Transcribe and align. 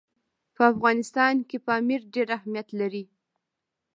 په 0.55 0.61
افغانستان 0.71 1.35
کې 1.49 1.57
پامیر 1.67 2.01
ډېر 2.13 2.27
اهمیت 2.37 2.67
لري. 2.79 3.03